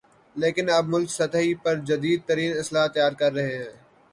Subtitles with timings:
[0.35, 3.71] لیکن اب ملک سطحی پر جدیدترین اسلحہ تیار کررہے ہیں